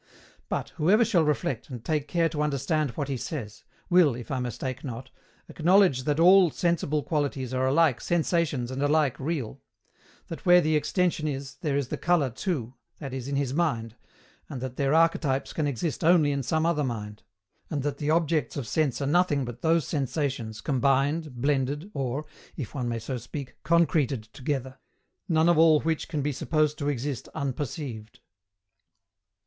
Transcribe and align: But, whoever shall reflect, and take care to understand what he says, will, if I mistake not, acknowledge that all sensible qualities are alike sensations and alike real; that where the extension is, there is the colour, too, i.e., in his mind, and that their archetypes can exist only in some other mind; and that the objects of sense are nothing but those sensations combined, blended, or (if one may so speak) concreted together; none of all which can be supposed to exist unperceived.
But, 0.49 0.69
whoever 0.77 1.05
shall 1.05 1.23
reflect, 1.23 1.69
and 1.69 1.85
take 1.85 2.07
care 2.07 2.27
to 2.29 2.41
understand 2.41 2.89
what 2.97 3.07
he 3.07 3.17
says, 3.17 3.63
will, 3.87 4.15
if 4.15 4.31
I 4.31 4.39
mistake 4.39 4.83
not, 4.83 5.11
acknowledge 5.47 6.05
that 6.05 6.19
all 6.19 6.49
sensible 6.49 7.03
qualities 7.03 7.53
are 7.53 7.67
alike 7.67 8.01
sensations 8.01 8.71
and 8.71 8.81
alike 8.81 9.19
real; 9.19 9.61
that 10.27 10.43
where 10.43 10.59
the 10.59 10.75
extension 10.75 11.27
is, 11.27 11.57
there 11.57 11.77
is 11.77 11.89
the 11.89 11.99
colour, 11.99 12.31
too, 12.31 12.73
i.e., 12.99 13.09
in 13.15 13.35
his 13.35 13.53
mind, 13.53 13.95
and 14.49 14.59
that 14.59 14.75
their 14.75 14.95
archetypes 14.95 15.53
can 15.53 15.67
exist 15.67 16.03
only 16.03 16.31
in 16.31 16.41
some 16.41 16.65
other 16.65 16.83
mind; 16.83 17.21
and 17.69 17.83
that 17.83 17.99
the 17.99 18.09
objects 18.09 18.57
of 18.57 18.65
sense 18.67 19.03
are 19.03 19.05
nothing 19.05 19.45
but 19.45 19.61
those 19.61 19.85
sensations 19.87 20.61
combined, 20.61 21.35
blended, 21.35 21.91
or 21.93 22.25
(if 22.57 22.73
one 22.73 22.89
may 22.89 22.97
so 22.97 23.17
speak) 23.17 23.53
concreted 23.61 24.23
together; 24.33 24.79
none 25.29 25.47
of 25.47 25.59
all 25.59 25.79
which 25.81 26.07
can 26.07 26.23
be 26.23 26.31
supposed 26.31 26.79
to 26.79 26.89
exist 26.89 27.29
unperceived. 27.35 28.19